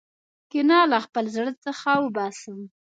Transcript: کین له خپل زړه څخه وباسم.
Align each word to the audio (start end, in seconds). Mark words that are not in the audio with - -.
کین 0.49 0.69
له 0.91 0.97
خپل 1.05 1.25
زړه 1.35 1.51
څخه 1.65 1.89
وباسم. 2.03 2.57